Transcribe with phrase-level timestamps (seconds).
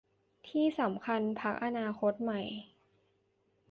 [0.47, 2.41] ที่สำคัญพรรคอนาคตใหม่